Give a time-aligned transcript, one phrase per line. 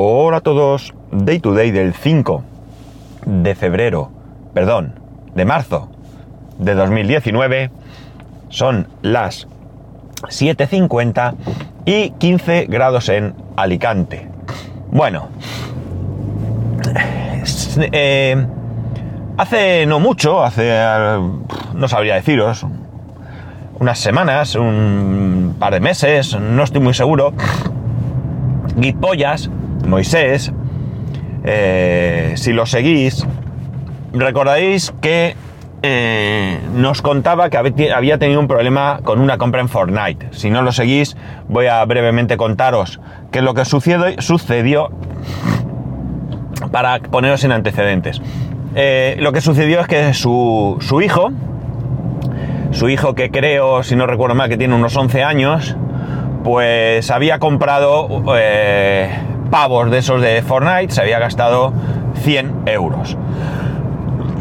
[0.00, 2.44] Hola a todos, Day to Day del 5
[3.26, 4.12] de febrero,
[4.54, 4.94] perdón,
[5.34, 5.90] de marzo
[6.56, 7.72] de 2019.
[8.48, 9.48] Son las
[10.22, 11.34] 7.50
[11.84, 14.28] y 15 grados en Alicante.
[14.92, 15.30] Bueno,
[17.90, 18.46] eh,
[19.36, 20.80] hace no mucho, hace,
[21.74, 22.64] no sabría deciros,
[23.80, 27.32] unas semanas, un par de meses, no estoy muy seguro,
[28.80, 29.50] Gitpollas,
[29.88, 30.52] Moisés,
[31.44, 33.26] eh, si lo seguís,
[34.12, 35.34] recordaréis que
[35.82, 40.28] eh, nos contaba que había tenido un problema con una compra en Fortnite.
[40.32, 41.16] Si no lo seguís,
[41.48, 44.90] voy a brevemente contaros qué es lo que sucedió, sucedió
[46.72, 48.20] para poneros en antecedentes.
[48.74, 51.30] Eh, lo que sucedió es que su, su, hijo,
[52.72, 55.76] su hijo que creo, si no recuerdo mal, que tiene unos 11 años,
[56.44, 58.24] pues había comprado
[59.50, 61.72] pavos de esos de Fortnite, se había gastado
[62.22, 63.16] 100 euros.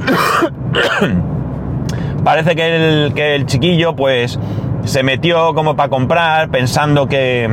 [2.23, 4.39] Parece que el, que el chiquillo pues
[4.83, 7.49] se metió como para comprar pensando que,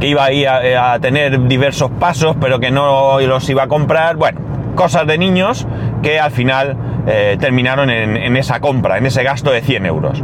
[0.00, 4.16] que iba a, a, tener diversos pasos pero que no los iba a comprar.
[4.16, 4.40] Bueno,
[4.74, 5.66] cosas de niños
[6.02, 10.22] que al final eh, terminaron en, esa compra, en ese gasto de 100 euros.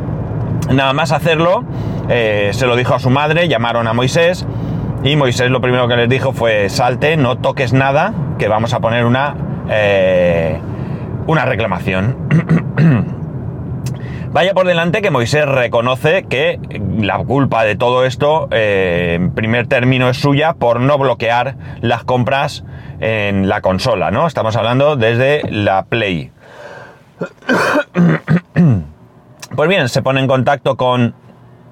[0.70, 1.64] Nada más hacerlo,
[2.08, 4.46] eh, se lo dijo a su madre, llamaron a Moisés
[5.02, 8.80] y Moisés lo primero que les dijo fue salte, no toques nada, que vamos a
[8.80, 9.36] poner una,
[9.68, 10.58] eh,
[11.26, 12.16] una reclamación.
[14.32, 16.60] Vaya por delante que Moisés reconoce que
[16.98, 22.04] la culpa de todo esto, eh, en primer término, es suya por no bloquear las
[22.04, 22.64] compras
[23.00, 24.26] en la consola, ¿no?
[24.26, 26.32] Estamos hablando desde la Play.
[29.54, 31.14] Pues bien, se pone en contacto con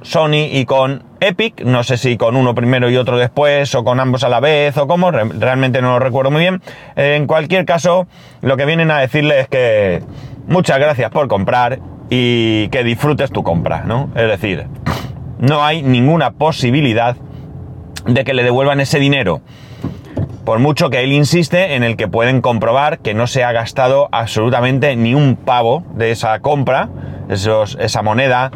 [0.04, 3.98] Sony y con Epic, no sé si con uno primero y otro después, o con
[4.00, 6.60] ambos a la vez, o cómo, realmente no lo recuerdo muy bien.
[6.94, 8.06] En cualquier caso,
[8.42, 10.02] lo que vienen a decirle es que
[10.46, 11.78] muchas gracias por comprar
[12.10, 14.10] y que disfrutes tu compra, ¿no?
[14.14, 14.66] Es decir,
[15.38, 17.16] no hay ninguna posibilidad
[18.06, 19.40] de que le devuelvan ese dinero.
[20.44, 24.10] Por mucho que él insiste en el que pueden comprobar que no se ha gastado
[24.12, 26.90] absolutamente ni un pavo de esa compra,
[27.30, 28.50] esa moneda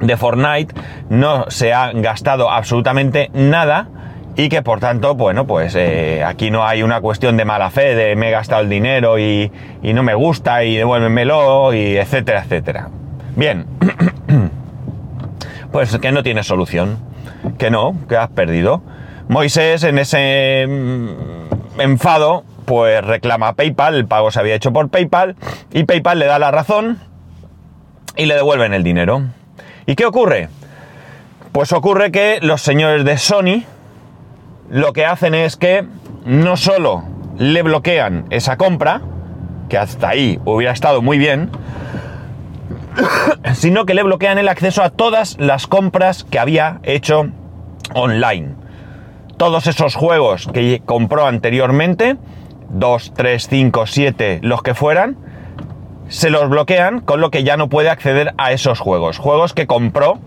[0.00, 0.74] de Fortnite,
[1.08, 3.88] no se ha gastado absolutamente nada
[4.36, 7.94] y que por tanto, bueno, pues eh, aquí no hay una cuestión de mala fe,
[7.94, 9.50] de me he gastado el dinero y,
[9.82, 12.88] no me gusta y devuélvemelo y etcétera, etcétera.
[13.34, 13.66] Bien,
[15.72, 16.98] pues que no tiene solución,
[17.58, 18.82] que no, que has perdido.
[19.28, 20.62] Moisés en ese
[21.78, 25.36] enfado pues reclama a PayPal, el pago se había hecho por PayPal
[25.72, 26.98] y PayPal le da la razón
[28.16, 29.22] y le devuelven el dinero.
[29.86, 30.48] ¿Y qué ocurre?
[31.52, 33.62] Pues ocurre que los señores de Sony
[34.68, 35.86] lo que hacen es que
[36.24, 37.04] no solo
[37.38, 39.00] le bloquean esa compra,
[39.68, 41.50] que hasta ahí hubiera estado muy bien,
[43.54, 47.28] sino que le bloquean el acceso a todas las compras que había hecho
[47.94, 48.54] online.
[49.36, 52.16] Todos esos juegos que compró anteriormente,
[52.70, 55.16] 2, 3, 5, 7, los que fueran,
[56.08, 59.18] se los bloquean, con lo que ya no puede acceder a esos juegos.
[59.18, 60.18] Juegos que compró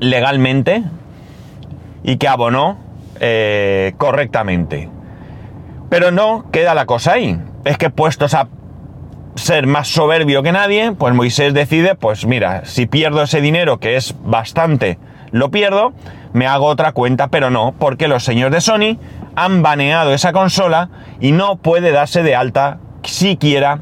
[0.00, 0.82] legalmente
[2.02, 2.78] y que abonó
[3.20, 4.88] eh, correctamente.
[5.88, 7.38] Pero no queda la cosa ahí.
[7.64, 8.48] Es que puestos a
[9.36, 13.96] ser más soberbio que nadie, pues Moisés decide, pues mira, si pierdo ese dinero, que
[13.96, 14.98] es bastante,
[15.30, 15.92] lo pierdo,
[16.32, 18.98] me hago otra cuenta, pero no, porque los señores de Sony
[19.34, 20.88] han baneado esa consola
[21.20, 23.78] y no puede darse de alta siquiera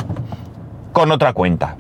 [0.94, 1.76] con otra cuenta.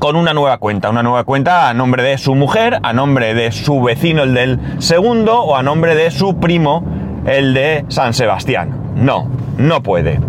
[0.00, 3.52] Con una nueva cuenta, una nueva cuenta a nombre de su mujer, a nombre de
[3.52, 6.84] su vecino, el del segundo, o a nombre de su primo,
[7.26, 8.92] el de San Sebastián.
[8.96, 10.20] No, no puede.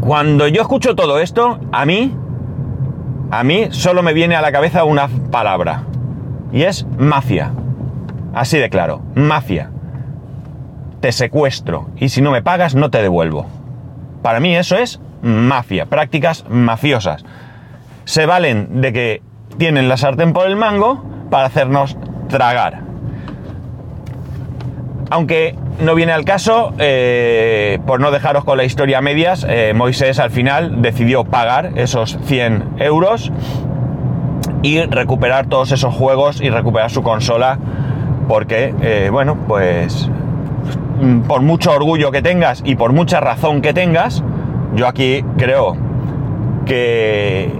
[0.00, 2.16] Cuando yo escucho todo esto, a mí,
[3.30, 5.84] a mí solo me viene a la cabeza una palabra.
[6.52, 7.52] Y es mafia.
[8.34, 9.70] Así de claro, mafia.
[11.00, 13.46] Te secuestro y si no me pagas no te devuelvo.
[14.20, 17.24] Para mí eso es mafia, prácticas mafiosas.
[18.04, 19.22] Se valen de que
[19.58, 21.96] tienen la sartén por el mango para hacernos
[22.28, 22.82] tragar.
[25.10, 29.72] Aunque no viene al caso, eh, por no dejaros con la historia a medias, eh,
[29.74, 33.32] Moisés al final decidió pagar esos 100 euros
[34.62, 37.58] y recuperar todos esos juegos y recuperar su consola
[38.28, 40.08] porque, eh, bueno, pues
[41.26, 44.22] por mucho orgullo que tengas y por mucha razón que tengas,
[44.74, 45.76] yo aquí creo
[46.66, 47.50] que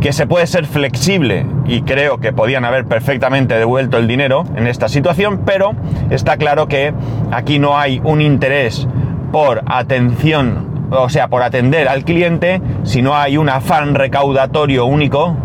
[0.00, 4.66] que se puede ser flexible y creo que podían haber perfectamente devuelto el dinero en
[4.66, 5.72] esta situación, pero
[6.08, 6.94] está claro que
[7.30, 8.88] aquí no hay un interés
[9.30, 15.36] por atención, o sea, por atender al cliente, sino hay un afán recaudatorio único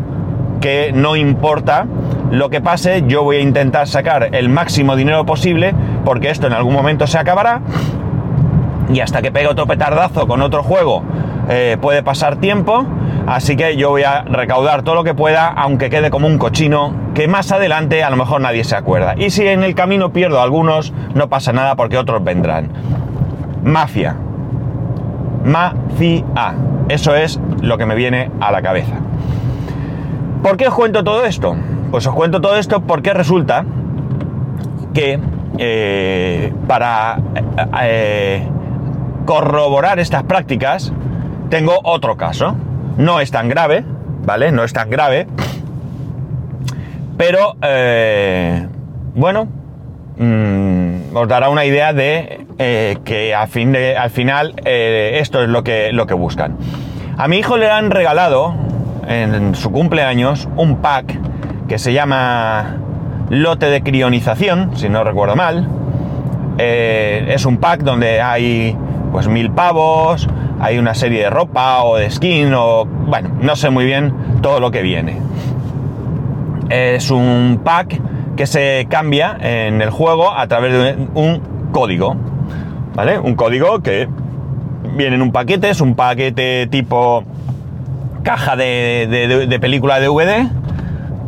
[0.62, 1.86] que no importa.
[2.32, 6.54] Lo que pase, yo voy a intentar sacar el máximo dinero posible porque esto en
[6.54, 7.62] algún momento se acabará
[8.94, 11.04] y hasta que pegue otro petardazo con otro juego
[11.50, 12.86] eh, puede pasar tiempo
[13.28, 16.94] Así que yo voy a recaudar todo lo que pueda, aunque quede como un cochino,
[17.16, 19.16] que más adelante a lo mejor nadie se acuerda.
[19.18, 22.70] Y si en el camino pierdo algunos, no pasa nada porque otros vendrán.
[23.64, 24.16] Mafia.
[25.44, 26.56] Mafia.
[26.88, 28.94] Eso es lo que me viene a la cabeza.
[30.44, 31.56] ¿Por qué os cuento todo esto?
[31.90, 33.66] Pues os cuento todo esto porque resulta
[34.94, 35.20] que
[35.58, 37.18] eh, para
[37.82, 38.48] eh,
[39.26, 40.94] corroborar estas prácticas
[41.50, 42.56] tengo otro caso.
[42.98, 43.84] No es tan grave,
[44.24, 44.52] ¿vale?
[44.52, 45.28] No es tan grave.
[47.18, 48.68] Pero, eh,
[49.16, 49.48] bueno,
[50.18, 55.42] mm, os dará una idea de eh, que al, fin de, al final eh, esto
[55.42, 56.58] es lo que, lo que buscan.
[57.18, 58.54] A mi hijo le han regalado
[59.08, 61.18] en su cumpleaños un pack
[61.70, 62.78] que se llama
[63.30, 65.68] lote de crionización, si no recuerdo mal.
[66.58, 68.76] es un pack donde hay
[69.12, 70.28] pues mil pavos,
[70.60, 74.60] hay una serie de ropa o de skin o bueno, no sé muy bien todo
[74.60, 75.18] lo que viene.
[76.70, 78.00] Es un pack
[78.36, 81.42] que se cambia en el juego a través de un
[81.72, 82.16] código,
[82.96, 83.20] ¿vale?
[83.20, 84.10] Un código que
[84.96, 87.24] viene en un paquete, es un paquete tipo
[88.24, 90.50] caja de, de película DVD,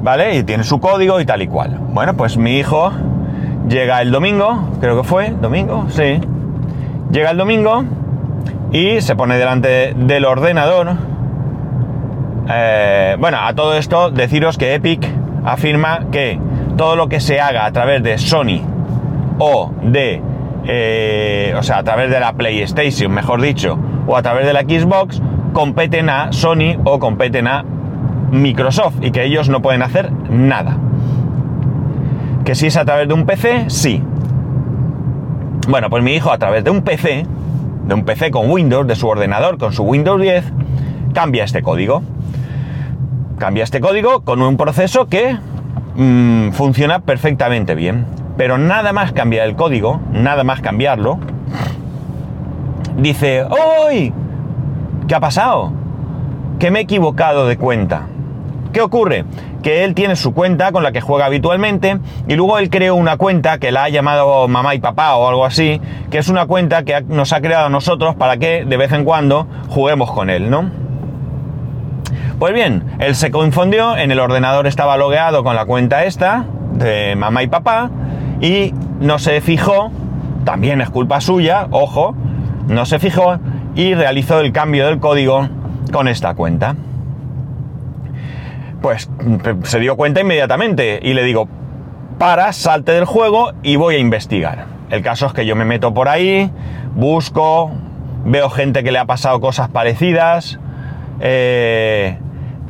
[0.02, 0.36] ¿vale?
[0.38, 1.80] Y tiene su código y tal y cual.
[1.94, 2.92] Bueno, pues mi hijo
[3.70, 6.20] llega el domingo, creo que fue, domingo, sí.
[7.12, 7.86] Llega el domingo
[8.72, 10.96] y se pone delante del ordenador.
[12.50, 15.08] Eh, bueno, a todo esto deciros que Epic
[15.46, 16.40] afirma que
[16.76, 18.62] todo lo que se haga a través de Sony
[19.40, 20.22] o de,
[20.66, 24.62] eh, o sea, a través de la PlayStation, mejor dicho, o a través de la
[24.62, 25.22] Xbox,
[25.54, 27.64] competen a Sony o competen a
[28.32, 30.78] Microsoft y que ellos no pueden hacer nada.
[32.44, 34.04] Que si es a través de un PC, sí.
[35.68, 37.26] Bueno, pues mi hijo a través de un PC
[37.88, 40.44] de un PC con Windows, de su ordenador con su Windows 10,
[41.14, 42.04] cambia este código.
[43.38, 45.38] Cambia este código con un proceso que
[45.96, 48.06] mm, funciona perfectamente bien.
[48.36, 51.18] Pero nada más cambiar el código, nada más cambiarlo,
[52.98, 53.46] dice,
[53.90, 54.14] ¡Uy!
[55.08, 55.72] ¿Qué ha pasado?
[56.60, 58.08] Que me he equivocado de cuenta.
[58.72, 59.26] ¿Qué ocurre?
[59.64, 63.18] Que él tiene su cuenta con la que juega habitualmente y luego él creó una
[63.18, 65.82] cuenta que la ha llamado mamá y papá o algo así,
[66.12, 69.04] que es una cuenta que nos ha creado a nosotros para que de vez en
[69.04, 70.70] cuando juguemos con él, ¿no?
[72.40, 77.16] Pues bien, él se confundió, en el ordenador estaba logueado con la cuenta esta de
[77.16, 77.90] mamá y papá
[78.42, 79.92] y no se fijó,
[80.44, 82.16] también es culpa suya, ojo,
[82.68, 83.40] no se fijó
[83.76, 85.50] y realizó el cambio del código
[85.92, 86.76] con esta cuenta
[88.82, 89.10] pues
[89.64, 91.48] se dio cuenta inmediatamente y le digo,
[92.18, 94.66] para, salte del juego y voy a investigar.
[94.90, 96.52] El caso es que yo me meto por ahí,
[96.96, 97.72] busco,
[98.26, 100.60] veo gente que le ha pasado cosas parecidas,
[101.20, 102.18] eh,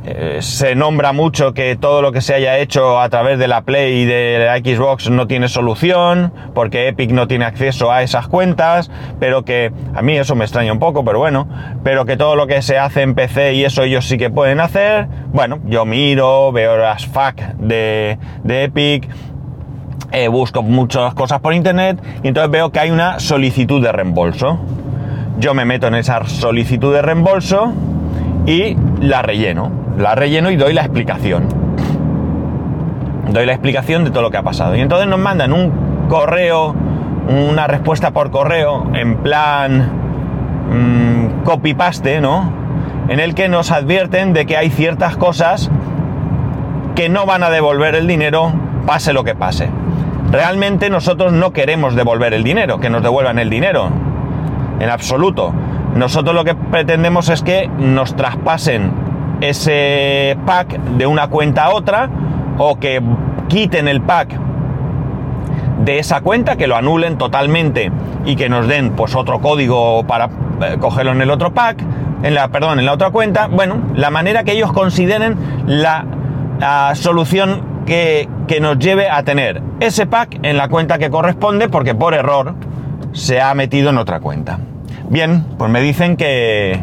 [0.10, 3.64] eh, se nombra mucho que todo lo que se haya hecho a través de la
[3.64, 8.30] Play y de la Xbox no tiene solución, porque Epic no tiene acceso a esas
[8.30, 8.90] cuentas,
[9.20, 11.50] pero que a mí eso me extraña un poco, pero bueno,
[11.84, 14.62] pero que todo lo que se hace en PC y eso ellos sí que pueden
[14.62, 18.18] hacer, bueno, yo miro, veo las FAQ de,
[18.48, 19.10] Epic,
[20.14, 24.58] eh, busco muchas cosas por internet y entonces veo que hay una solicitud de reembolso.
[25.38, 27.74] Yo me meto en esa solicitud de reembolso
[28.48, 31.48] y la relleno la relleno y doy la explicación.
[33.32, 34.76] Doy la explicación de todo lo que ha pasado.
[34.76, 36.76] Y entonces nos mandan un correo,
[37.28, 39.92] una respuesta por correo, en plan
[40.72, 42.52] mm, copy-paste, ¿no?
[43.10, 45.72] En el que nos advierten de que hay ciertas cosas
[46.96, 48.54] que no van a devolver el dinero,
[48.86, 49.70] pase lo que pase.
[50.32, 53.90] Realmente nosotros no queremos devolver el dinero, que nos devuelvan el dinero.
[54.80, 55.54] En absoluto.
[55.96, 58.92] Nosotros lo que pretendemos es que nos traspasen
[59.42, 62.10] ese pack de una cuenta a otra
[62.58, 63.02] o que
[63.48, 64.48] quiten el pack
[65.84, 67.92] de esa cuenta, que lo anulen totalmente
[68.26, 70.30] y que nos den pues otro código para
[70.62, 71.82] eh, cogerlo en el otro pack,
[72.24, 73.48] en la, perdón, en la otra cuenta.
[73.48, 76.06] Bueno, la manera que ellos consideren la,
[76.96, 81.94] solución que, que nos lleve a tener ese pack en la cuenta que corresponde porque
[81.94, 82.56] por error
[83.14, 84.60] se ha metido en otra cuenta.
[85.10, 86.80] Bien, pues me dicen que,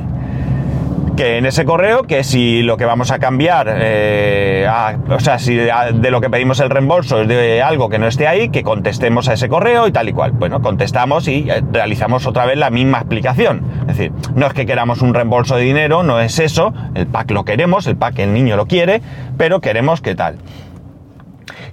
[1.15, 4.67] que en ese correo, que si lo que vamos a cambiar, eh,
[5.11, 8.27] o sea, si de lo que pedimos el reembolso es de algo que no esté
[8.27, 10.33] ahí, que contestemos a ese correo y tal y cual.
[10.33, 13.63] Bueno, contestamos y eh, realizamos otra vez la misma explicación.
[13.83, 17.31] Es decir, no es que queramos un reembolso de dinero, no es eso, el pack
[17.31, 19.03] lo queremos, el pack el niño lo quiere,
[19.37, 20.37] pero queremos que tal.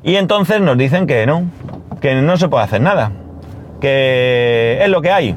[0.03, 1.46] Y entonces nos dicen que no,
[2.01, 3.13] que no se puede hacer nada,
[3.79, 5.36] que es lo que hay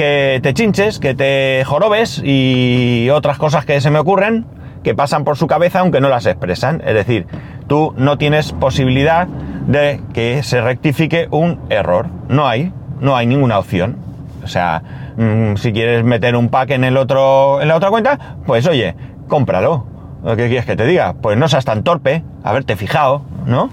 [0.00, 4.46] que te chinches, que te jorobes y otras cosas que se me ocurren
[4.82, 6.80] que pasan por su cabeza aunque no las expresan.
[6.86, 7.26] Es decir,
[7.66, 12.06] tú no tienes posibilidad de que se rectifique un error.
[12.30, 13.98] No hay, no hay ninguna opción.
[14.42, 14.82] O sea,
[15.18, 18.94] mm, si quieres meter un pack en el otro, en la otra cuenta, pues oye,
[19.28, 19.84] cómpralo.
[20.24, 21.12] ¿Qué quieres que te diga?
[21.20, 23.68] Pues no seas tan torpe, haberte fijado, ¿no?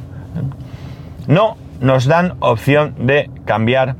[1.25, 3.95] No nos dan opción de cambiar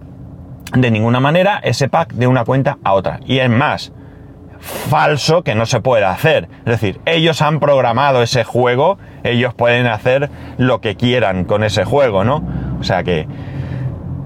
[0.72, 3.20] de ninguna manera ese pack de una cuenta a otra.
[3.26, 3.92] Y es más,
[4.60, 6.50] falso que no se puede hacer.
[6.60, 11.86] Es decir, ellos han programado ese juego, ellos pueden hacer lo que quieran con ese
[11.86, 12.44] juego, ¿no?
[12.80, 13.28] O sea que...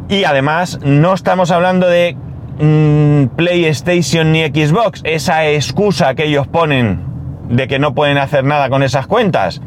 [0.09, 2.17] Y además, no estamos hablando de
[2.59, 7.01] mm, PlayStation ni Xbox, esa excusa que ellos ponen
[7.49, 9.61] de que no pueden hacer nada con esas cuentas.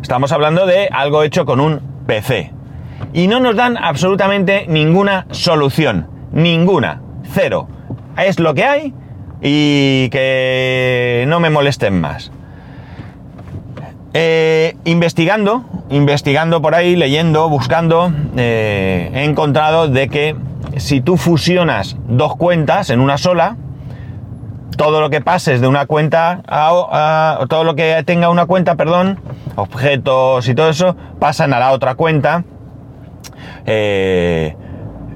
[0.00, 2.61] Estamos hablando de algo hecho con un PC
[3.12, 6.08] y no nos dan absolutamente ninguna solución.
[6.32, 7.02] Ninguna.
[7.32, 7.68] Cero.
[8.16, 8.94] Es lo que hay
[9.40, 12.30] y que no me molesten más.
[14.14, 20.36] Eh, investigando, investigando por ahí, leyendo, buscando, eh, he encontrado de que
[20.76, 23.56] si tú fusionas dos cuentas en una sola,
[24.76, 29.18] todo lo que pases de una cuenta a, todo lo que tenga una cuenta, perdón,
[29.56, 32.44] objetos y todo eso, pasan a la otra cuenta
[33.66, 34.56] eh,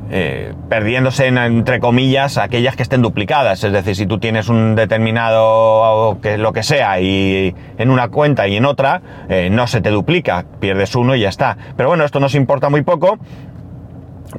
[0.09, 3.64] eh, perdiéndose entre comillas aquellas que estén duplicadas.
[3.64, 8.47] Es decir, si tú tienes un determinado que lo que sea y en una cuenta
[8.47, 11.56] y en otra, eh, no se te duplica, pierdes uno y ya está.
[11.76, 13.18] Pero bueno, esto nos importa muy poco.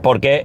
[0.01, 0.43] Porque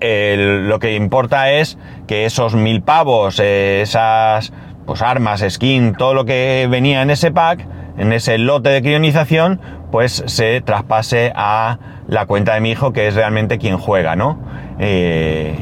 [0.64, 4.52] lo que importa es que esos mil pavos, esas
[4.86, 7.66] pues armas, skin, todo lo que venía en ese pack,
[8.02, 9.60] en ese lote de crionización,
[9.92, 11.78] pues se traspase a
[12.08, 14.40] la cuenta de mi hijo, que es realmente quien juega, ¿no?
[14.80, 15.54] Eh,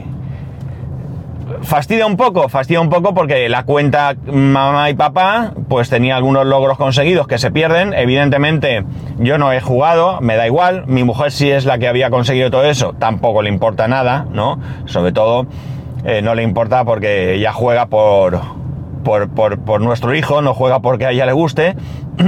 [2.06, 6.78] un poco, fastidia un poco porque la cuenta mamá y papá pues tenía algunos logros
[6.78, 7.92] conseguidos que se pierden.
[7.92, 8.84] Evidentemente
[9.18, 10.84] yo no he jugado, me da igual.
[10.86, 14.58] Mi mujer sí es la que había conseguido todo eso, tampoco le importa nada, ¿no?
[14.86, 15.46] Sobre todo
[16.06, 18.40] eh, no le importa porque ella juega por,
[19.02, 21.74] por, nuestro hijo, no juega porque a ella le guste.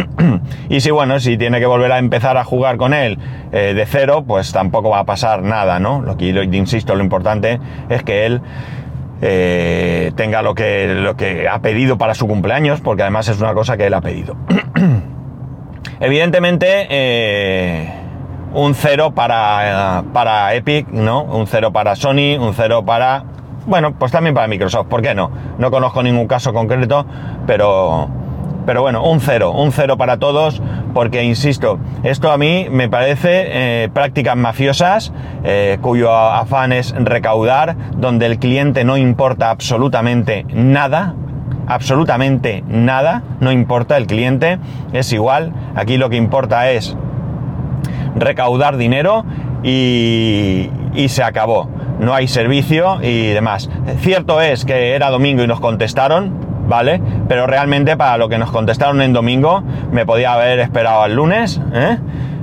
[0.69, 3.19] y si bueno, si tiene que volver a empezar a jugar con él
[3.53, 6.03] eh, de cero, pues tampoco va a pasar nada, ¿no?
[6.03, 8.41] Lo que insisto, lo importante es que él
[9.21, 13.55] eh, tenga lo que, lo que ha pedido para su cumpleaños, porque además es una
[13.55, 14.37] cosa que él ha pedido.
[16.01, 17.89] Evidentemente, eh,
[18.55, 21.23] un cero para, para Epic, ¿no?
[21.23, 23.25] Un cero para Sony, un cero para
[23.67, 25.31] bueno, pues también para Microsoft, ¿por qué no?
[25.59, 27.07] No conozco ningún caso concreto,
[27.47, 28.09] pero,
[28.67, 30.61] pero bueno, un cero, un cero para todos,
[30.95, 35.13] porque insisto, esto a mí me parece eh, prácticas mafiosas,
[35.45, 41.15] eh, cuyo afán es recaudar, donde el cliente no importa absolutamente nada,
[41.67, 44.59] absolutamente nada, no importa el cliente,
[44.93, 46.97] es igual, aquí lo que importa es
[48.17, 49.25] recaudar dinero
[49.63, 51.69] y, y se acabó
[52.03, 53.71] no hay servicio y demás.
[54.01, 56.33] Cierto es que era domingo y nos contestaron,
[56.69, 57.01] ¿vale?
[57.29, 61.61] Pero realmente para lo que nos contestaron en domingo me podía haber esperado al lunes,
[61.73, 61.99] ¿eh?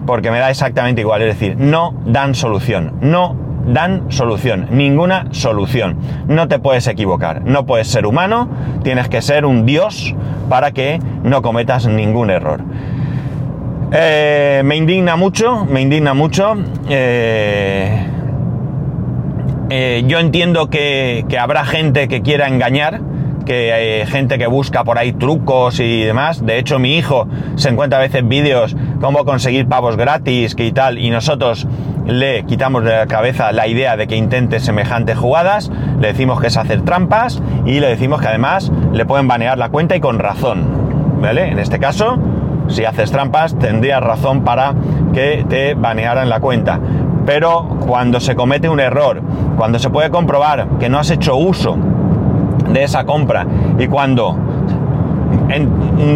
[0.06, 3.36] Porque me da exactamente igual, es decir, no dan solución, no
[3.68, 5.98] dan solución, ninguna solución.
[6.28, 8.48] No te puedes equivocar, no puedes ser humano,
[8.82, 10.16] tienes que ser un dios
[10.50, 12.62] para que no cometas ningún error.
[13.92, 16.56] Eh, me indigna mucho, me indigna mucho.
[16.88, 18.06] Eh,
[19.70, 23.02] eh, yo entiendo que, habrá gente que quiera engañar,
[23.46, 26.46] que hay gente que busca por ahí trucos y demás.
[26.46, 30.98] De hecho, mi hijo se encuentra a veces vídeos cómo conseguir pavos gratis y tal,
[30.98, 31.68] y nosotros
[32.06, 36.48] le quitamos de la cabeza la idea de que intente semejantes jugadas, le decimos que
[36.48, 40.20] es hacer trampas y le decimos que además le pueden banear la cuenta y con
[40.20, 41.22] razón.
[41.22, 41.50] ¿Vale?
[41.50, 42.18] En este caso,
[42.70, 44.74] si haces trampas, tendrías razón para
[45.14, 46.80] que te banearan la cuenta.
[47.30, 49.22] Pero cuando se comete un error,
[49.56, 51.78] cuando se puede comprobar que no has hecho uso
[52.74, 53.46] de esa compra
[53.78, 54.36] y cuando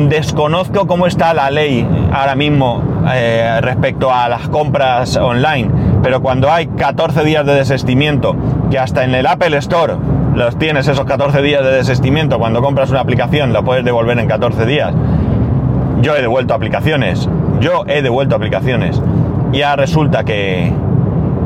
[0.09, 2.81] desconozco cómo está la ley ahora mismo
[3.13, 5.69] eh, respecto a las compras online,
[6.01, 8.35] pero cuando hay 14 días de desestimiento,
[8.71, 9.93] que hasta en el Apple Store
[10.33, 12.39] los tienes esos 14 días de desistimiento.
[12.39, 14.91] Cuando compras una aplicación, la puedes devolver en 14 días.
[16.01, 17.29] Yo he devuelto aplicaciones.
[17.59, 18.99] Yo he devuelto aplicaciones.
[19.51, 20.73] Ya resulta que,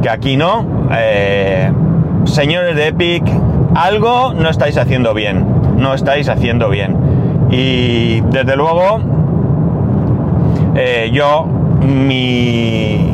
[0.01, 0.65] que aquí no.
[0.91, 1.71] Eh,
[2.25, 3.23] señores de Epic,
[3.75, 5.45] algo no estáis haciendo bien.
[5.77, 6.95] No estáis haciendo bien.
[7.51, 8.99] Y desde luego,
[10.75, 13.13] eh, yo, mi.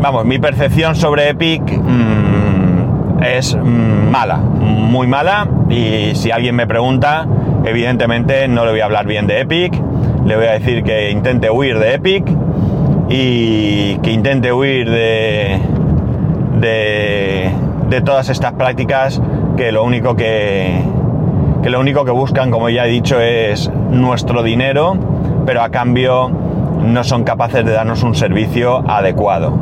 [0.00, 5.48] Vamos, mi percepción sobre Epic mm, es mala, muy mala.
[5.70, 7.26] Y si alguien me pregunta,
[7.64, 9.80] evidentemente no le voy a hablar bien de Epic.
[10.24, 12.24] Le voy a decir que intente huir de Epic
[13.12, 15.60] y que intente huir de,
[16.60, 19.20] de, todas estas prácticas
[19.56, 20.82] que lo único que,
[21.62, 24.96] que lo único que buscan, como ya he dicho, es nuestro dinero,
[25.44, 29.52] pero a cambio no son capaces de darnos un servicio adecuado.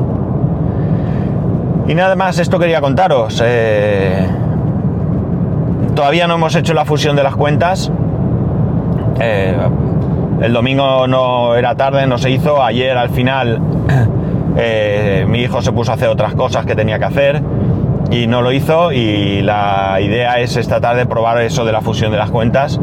[1.89, 3.43] Y nada más, esto quería contaros.
[3.45, 4.29] Eh,
[5.97, 7.91] todavía no hemos hecho la fusión de las cuentas.
[9.19, 9.57] Eh,
[10.41, 12.63] el domingo no era tarde, no se hizo.
[12.63, 13.61] Ayer al final
[14.57, 17.43] eh, mi hijo se puso a hacer otras cosas que tenía que hacer
[18.11, 22.11] y no lo hizo y la idea es esta tarde probar eso de la fusión
[22.11, 22.81] de las cuentas.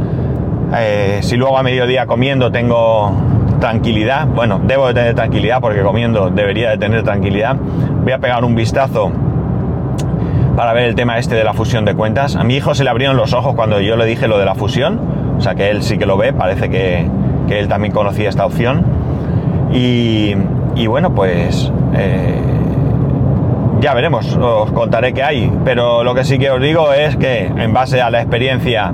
[0.76, 3.12] Eh, si luego a mediodía comiendo tengo
[3.60, 8.44] tranquilidad, bueno, debo de tener tranquilidad porque comiendo debería de tener tranquilidad, voy a pegar
[8.46, 9.12] un vistazo
[10.56, 12.36] para ver el tema este de la fusión de cuentas.
[12.36, 14.56] A mi hijo se le abrieron los ojos cuando yo le dije lo de la
[14.56, 15.00] fusión,
[15.38, 17.08] o sea que él sí que lo ve, parece que,
[17.48, 18.84] que él también conocía esta opción.
[19.74, 20.36] Y,
[20.76, 22.40] y bueno, pues eh,
[23.82, 27.46] ya veremos, os contaré qué hay, pero lo que sí que os digo es que
[27.46, 28.94] en base a la experiencia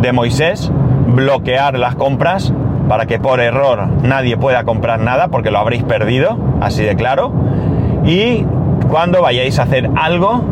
[0.00, 0.70] de Moisés,
[1.06, 2.52] bloquear las compras
[2.88, 7.32] para que por error nadie pueda comprar nada porque lo habréis perdido, así de claro.
[8.04, 8.44] Y
[8.90, 10.42] cuando vayáis a hacer algo,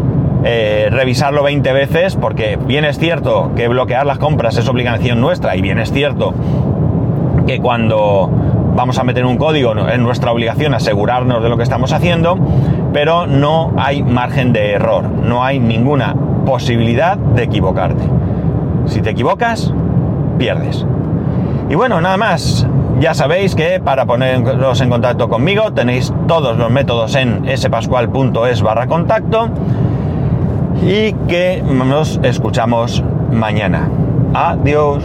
[0.45, 5.57] eh, revisarlo 20 veces porque bien es cierto que bloquear las compras es obligación nuestra
[5.57, 6.33] y bien es cierto
[7.51, 8.31] que cuando
[8.77, 12.39] vamos a meter un código en nuestra obligación asegurarnos de lo que estamos haciendo,
[12.93, 16.15] pero no hay margen de error, no hay ninguna
[16.47, 18.05] posibilidad de equivocarte.
[18.87, 19.75] Si te equivocas,
[20.39, 20.87] pierdes.
[21.69, 22.67] Y bueno, nada más.
[23.01, 28.87] Ya sabéis que para poneros en contacto conmigo tenéis todos los métodos en spascual.es barra
[28.87, 29.49] contacto
[30.87, 33.89] y que nos escuchamos mañana.
[34.35, 35.03] Adiós.